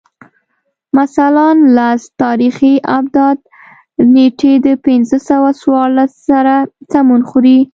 [0.97, 3.39] مثلاً لس تاریخي آبدات
[4.13, 6.55] نېټې د پنځه سوه څوارلس سره
[6.91, 7.59] سمون خوري